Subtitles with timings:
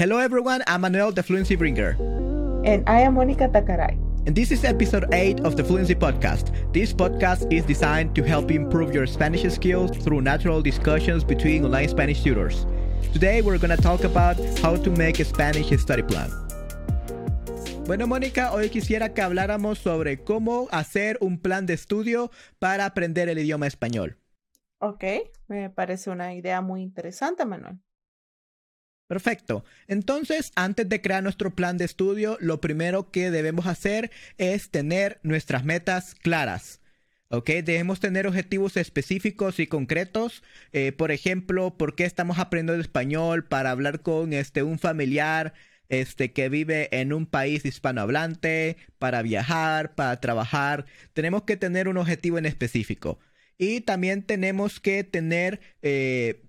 [0.00, 1.90] Hello everyone, I'm Manuel the Fluency Bringer.
[2.64, 4.00] And I am Monica Takaray.
[4.24, 6.56] And this is episode 8 of the Fluency Podcast.
[6.72, 11.90] This podcast is designed to help improve your Spanish skills through natural discussions between online
[11.90, 12.64] Spanish tutors.
[13.12, 16.30] Today we're going to talk about how to make a Spanish study plan.
[17.84, 23.28] Bueno, Mónica, hoy quisiera que habláramos sobre cómo hacer un plan de estudio para aprender
[23.28, 24.16] el idioma español.
[24.78, 25.04] Ok,
[25.46, 27.80] me parece una idea muy interesante, Manuel.
[29.10, 29.64] Perfecto.
[29.88, 35.18] Entonces, antes de crear nuestro plan de estudio, lo primero que debemos hacer es tener
[35.24, 36.80] nuestras metas claras.
[37.26, 37.50] ¿Ok?
[37.64, 40.44] Debemos tener objetivos específicos y concretos.
[40.72, 43.44] Eh, por ejemplo, ¿por qué estamos aprendiendo español?
[43.44, 45.54] Para hablar con este, un familiar
[45.88, 50.84] este, que vive en un país hispanohablante, para viajar, para trabajar.
[51.14, 53.18] Tenemos que tener un objetivo en específico.
[53.58, 56.44] Y también tenemos que tener eh,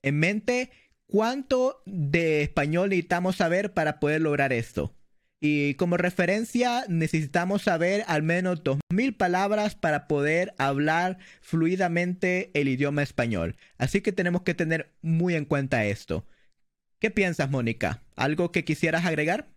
[0.00, 0.70] en mente
[1.10, 4.94] ¿Cuánto de español necesitamos saber para poder lograr esto?
[5.40, 13.02] Y como referencia, necesitamos saber al menos 2.000 palabras para poder hablar fluidamente el idioma
[13.02, 13.56] español.
[13.78, 16.26] Así que tenemos que tener muy en cuenta esto.
[16.98, 18.02] ¿Qué piensas, Mónica?
[18.14, 19.48] ¿Algo que quisieras agregar?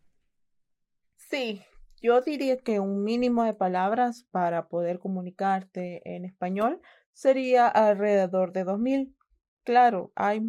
[1.17, 1.63] Sí,
[2.01, 6.79] yo diría que un mínimo de palabras para poder comunicarte en español
[7.11, 9.13] sería alrededor de 2.000.
[9.65, 10.39] Claro, hay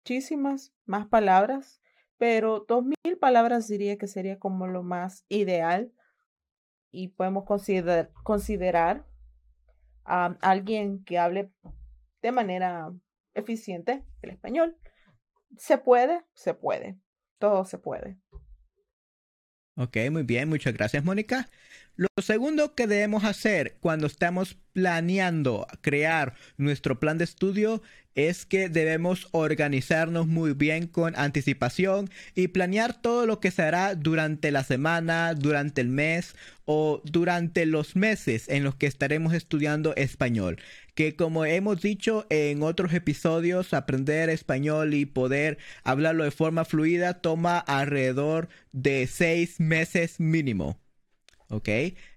[0.00, 1.80] muchísimas más palabras,
[2.16, 5.92] pero dos mil palabras diría que sería como lo más ideal
[6.90, 9.06] y podemos considerar
[10.04, 11.50] a alguien que hable
[12.22, 12.92] de manera
[13.34, 14.76] eficiente el español.
[15.56, 16.24] ¿Se puede?
[16.34, 16.98] Se puede.
[17.38, 18.18] Todo se puede.
[19.76, 21.48] Ok, muy bien, muchas gracias Mónica.
[22.00, 27.82] Lo segundo que debemos hacer cuando estamos planeando crear nuestro plan de estudio
[28.14, 33.94] es que debemos organizarnos muy bien con anticipación y planear todo lo que se hará
[33.96, 39.94] durante la semana, durante el mes o durante los meses en los que estaremos estudiando
[39.96, 40.56] español.
[40.94, 47.20] Que como hemos dicho en otros episodios, aprender español y poder hablarlo de forma fluida
[47.20, 50.80] toma alrededor de seis meses mínimo.
[51.50, 51.68] ¿Ok?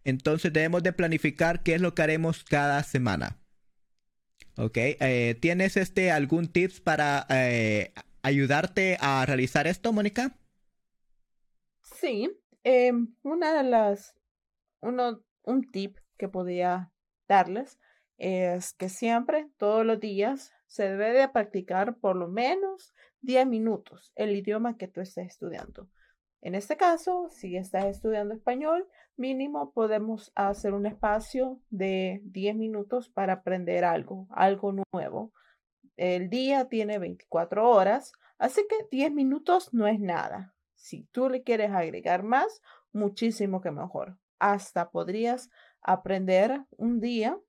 [0.04, 3.40] Entonces debemos de planificar qué es lo que haremos cada semana.
[4.56, 10.38] Ok, eh, ¿tienes este algún tips para eh, ayudarte a realizar esto, Mónica?
[11.82, 12.30] Sí,
[12.64, 14.16] em, una de las,
[14.80, 16.92] uno, un tip que podría
[17.28, 17.80] darles
[18.20, 24.12] es que siempre, todos los días, se debe de practicar por lo menos 10 minutos
[24.16, 25.90] el idioma que tú estés estudiando.
[26.44, 33.08] En este caso, si estás estudiando español, mínimo podemos hacer un espacio de 10 minutos
[33.08, 35.32] para aprender algo, algo nuevo.
[35.96, 40.54] El día tiene 24 horas, así que 10 minutos no es nada.
[40.76, 42.62] Si tú le quieres agregar más,
[42.92, 44.18] muchísimo que mejor.
[44.38, 45.50] Hasta podrías
[45.82, 47.40] aprender un día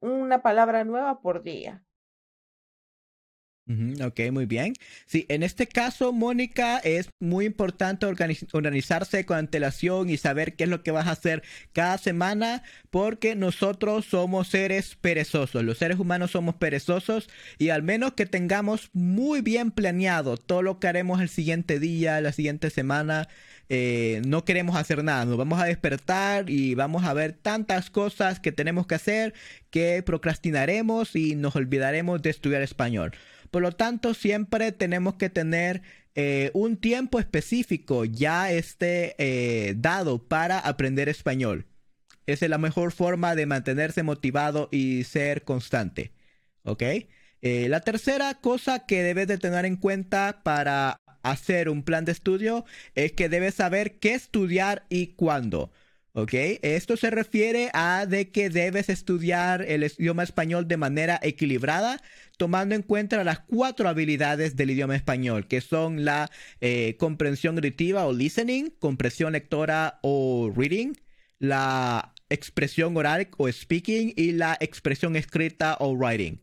[0.00, 1.84] una palabra nueva por día.
[4.02, 4.74] Ok, muy bien.
[5.06, 10.70] Sí, en este caso, Mónica, es muy importante organizarse con antelación y saber qué es
[10.70, 15.62] lo que vas a hacer cada semana, porque nosotros somos seres perezosos.
[15.62, 17.28] Los seres humanos somos perezosos
[17.58, 22.20] y al menos que tengamos muy bien planeado todo lo que haremos el siguiente día,
[22.20, 23.28] la siguiente semana,
[23.68, 25.24] eh, no queremos hacer nada.
[25.24, 29.34] Nos vamos a despertar y vamos a ver tantas cosas que tenemos que hacer
[29.70, 33.12] que procrastinaremos y nos olvidaremos de estudiar español.
[33.52, 35.82] Por lo tanto, siempre tenemos que tener
[36.14, 41.66] eh, un tiempo específico ya esté eh, dado para aprender español.
[42.26, 46.12] Esa es la mejor forma de mantenerse motivado y ser constante.
[46.64, 46.82] ¿Ok?
[47.42, 52.12] Eh, la tercera cosa que debes de tener en cuenta para hacer un plan de
[52.12, 52.64] estudio
[52.94, 55.70] es que debes saber qué estudiar y cuándo.
[56.14, 56.34] ¿Ok?
[56.60, 62.02] Esto se refiere a de que debes estudiar el idioma español de manera equilibrada,
[62.36, 66.30] tomando en cuenta las cuatro habilidades del idioma español, que son la
[66.60, 70.92] eh, comprensión auditiva o listening, comprensión lectora o reading,
[71.38, 76.40] la expresión oral o speaking y la expresión escrita o writing.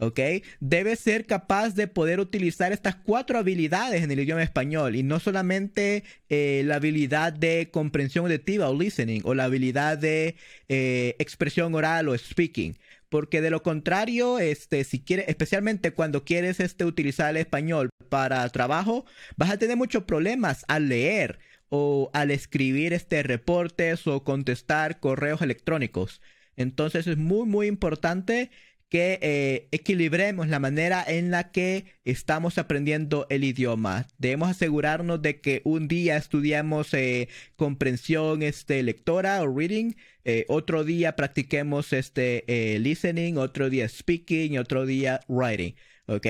[0.00, 0.20] ¿Ok?
[0.60, 5.20] Debe ser capaz de poder utilizar estas cuatro habilidades en el idioma español y no
[5.20, 10.36] solamente eh, la habilidad de comprensión auditiva o listening o la habilidad de
[10.68, 12.76] eh, expresión oral o speaking.
[13.08, 18.48] Porque de lo contrario, este, si quieres, especialmente cuando quieres este, utilizar el español para
[18.50, 19.04] trabajo,
[19.36, 25.42] vas a tener muchos problemas al leer o al escribir este, reportes o contestar correos
[25.42, 26.20] electrónicos.
[26.56, 28.50] Entonces es muy, muy importante
[28.90, 34.08] que eh, equilibremos la manera en la que estamos aprendiendo el idioma.
[34.18, 39.94] Debemos asegurarnos de que un día estudiemos eh, comprensión este, lectora o reading,
[40.24, 42.44] eh, otro día practiquemos este,
[42.80, 45.74] listening, otro día speaking otro día writing.
[46.06, 46.26] ¿ok?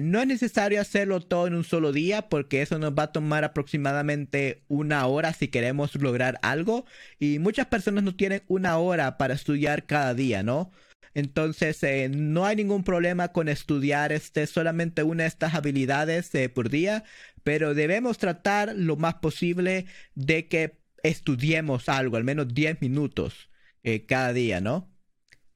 [0.00, 3.42] no es necesario hacerlo todo en un solo día porque eso nos va a tomar
[3.42, 6.84] aproximadamente una hora si queremos lograr algo
[7.18, 10.70] y muchas personas no tienen una hora para estudiar cada día, ¿no?
[11.14, 16.48] Entonces, eh, no hay ningún problema con estudiar este, solamente una de estas habilidades eh,
[16.48, 17.04] por día,
[17.42, 23.50] pero debemos tratar lo más posible de que estudiemos algo, al menos 10 minutos
[23.82, 24.90] eh, cada día, ¿no?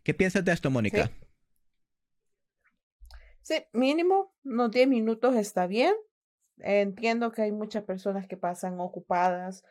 [0.02, 1.10] ¿Qué piensas de esto, Mónica?
[3.40, 3.54] Sí.
[3.72, 5.94] mínimo, unos 10 minutos está bien.
[6.58, 9.62] Entiendo que hay muchas personas que pasan ocupadas,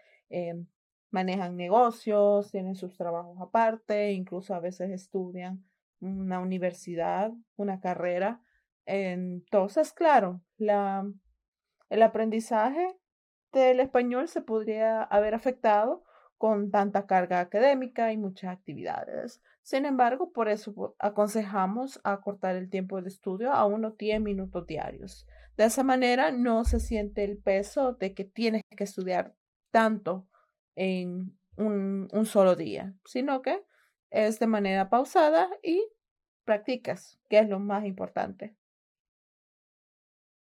[1.09, 5.63] manejan negocios, tienen sus trabajos aparte, incluso a veces estudian
[5.99, 8.41] una universidad, una carrera.
[8.85, 11.09] Entonces, claro, la,
[11.89, 12.97] el aprendizaje
[13.51, 16.03] del español se podría haber afectado
[16.37, 19.41] con tanta carga académica y muchas actividades.
[19.61, 25.25] Sin embargo, por eso aconsejamos acortar el tiempo de estudio a unos 10 minutos diarios.
[25.57, 29.33] De esa manera no se siente el peso de que tienes que estudiar
[29.71, 30.27] tanto
[30.75, 33.63] en un, un solo día, sino que
[34.11, 35.83] es de manera pausada y
[36.45, 38.55] practicas, que es lo más importante.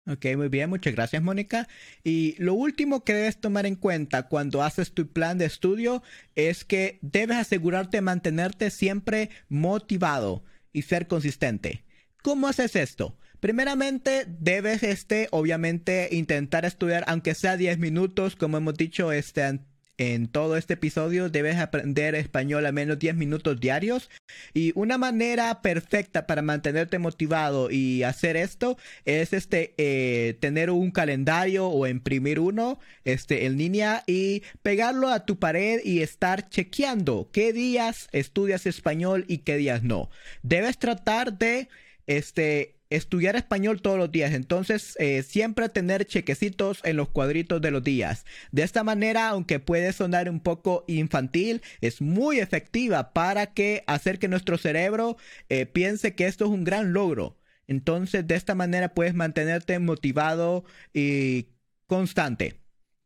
[0.06, 1.68] Ok, muy bien, muchas gracias Mónica.
[2.02, 6.02] Y lo último que debes tomar en cuenta cuando haces tu plan de estudio
[6.34, 10.42] es que debes asegurarte de mantenerte siempre motivado
[10.72, 11.84] y ser consistente.
[12.22, 13.18] ¿Cómo haces esto?
[13.40, 19.60] Primeramente, debes, este, obviamente, intentar estudiar, aunque sea 10 minutos, como hemos dicho este,
[20.00, 24.08] en todo este episodio debes aprender español a menos 10 minutos diarios.
[24.54, 30.90] Y una manera perfecta para mantenerte motivado y hacer esto es este eh, tener un
[30.90, 37.28] calendario o imprimir uno este, en línea y pegarlo a tu pared y estar chequeando
[37.30, 40.08] qué días estudias español y qué días no.
[40.42, 41.68] Debes tratar de
[42.06, 44.32] este estudiar español todos los días.
[44.32, 48.26] Entonces, eh, siempre tener chequecitos en los cuadritos de los días.
[48.50, 54.18] De esta manera, aunque puede sonar un poco infantil, es muy efectiva para que hacer
[54.18, 55.16] que nuestro cerebro
[55.48, 57.38] eh, piense que esto es un gran logro.
[57.68, 61.46] Entonces, de esta manera puedes mantenerte motivado y
[61.86, 62.56] constante.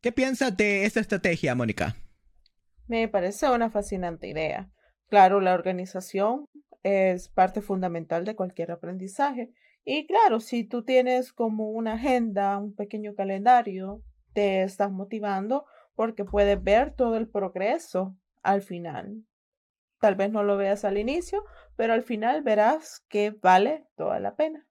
[0.00, 1.96] ¿Qué piensas de esta estrategia, Mónica?
[2.86, 4.70] Me parece una fascinante idea.
[5.08, 6.48] Claro, la organización
[6.82, 9.50] es parte fundamental de cualquier aprendizaje
[9.84, 14.02] y claro, si tú tienes como una agenda, un pequeño calendario,
[14.32, 19.24] te estás motivando porque puedes ver todo el progreso al final.
[20.00, 21.44] Tal vez no lo veas al inicio,
[21.76, 24.66] pero al final verás que vale toda la pena.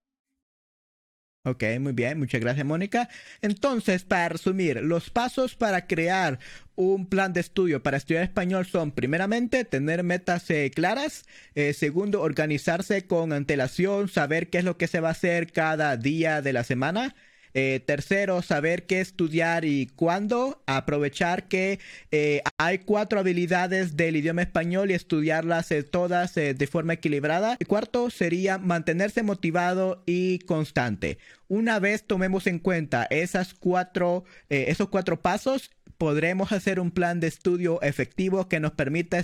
[1.45, 3.09] Ok, muy bien, muchas gracias Mónica.
[3.41, 6.39] Entonces, para resumir, los pasos para crear
[6.75, 11.25] un plan de estudio para estudiar español son, primeramente, tener metas eh, claras.
[11.55, 15.97] Eh, segundo, organizarse con antelación, saber qué es lo que se va a hacer cada
[15.97, 17.13] día de la semana.
[17.53, 20.63] Eh, tercero, saber qué estudiar y cuándo.
[20.65, 21.79] Aprovechar que
[22.11, 27.57] eh, hay cuatro habilidades del idioma español y estudiarlas eh, todas de forma equilibrada.
[27.59, 31.17] Y cuarto sería mantenerse motivado y constante.
[31.47, 37.27] Una vez tomemos en cuenta esas cuatro, esos cuatro pasos, podremos hacer un plan de
[37.27, 39.21] estudio efectivo que nos permita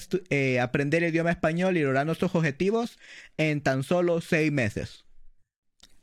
[0.62, 3.00] aprender el idioma español y lograr nuestros objetivos
[3.38, 5.09] en tan solo seis meses.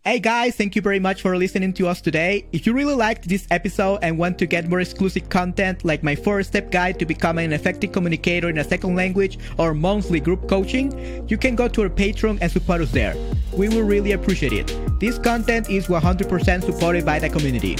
[0.07, 2.47] Hey guys, thank you very much for listening to us today.
[2.53, 6.15] If you really liked this episode and want to get more exclusive content like my
[6.15, 10.49] four step guide to becoming an effective communicator in a second language or monthly group
[10.49, 13.17] coaching, you can go to our Patreon and support us there.
[13.53, 14.69] We will really appreciate it.
[15.01, 17.75] This content is 100% supported by the community.